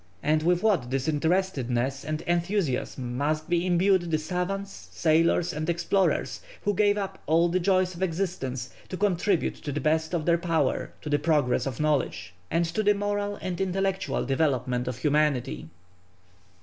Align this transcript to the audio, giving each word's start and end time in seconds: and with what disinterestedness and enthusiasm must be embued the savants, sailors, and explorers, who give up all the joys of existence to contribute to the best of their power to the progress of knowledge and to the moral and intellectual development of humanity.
and 0.23 0.41
with 0.41 0.63
what 0.63 0.89
disinterestedness 0.89 2.03
and 2.03 2.21
enthusiasm 2.23 3.15
must 3.15 3.47
be 3.47 3.67
embued 3.67 4.09
the 4.09 4.17
savants, 4.17 4.89
sailors, 4.91 5.53
and 5.53 5.69
explorers, 5.69 6.41
who 6.63 6.73
give 6.73 6.97
up 6.97 7.21
all 7.27 7.47
the 7.49 7.59
joys 7.59 7.93
of 7.93 8.01
existence 8.01 8.71
to 8.89 8.97
contribute 8.97 9.53
to 9.53 9.71
the 9.71 9.79
best 9.79 10.15
of 10.15 10.25
their 10.25 10.39
power 10.39 10.91
to 11.03 11.07
the 11.11 11.19
progress 11.19 11.67
of 11.67 11.79
knowledge 11.79 12.33
and 12.49 12.65
to 12.65 12.81
the 12.81 12.95
moral 12.95 13.35
and 13.43 13.61
intellectual 13.61 14.25
development 14.25 14.87
of 14.87 14.97
humanity. 14.97 15.67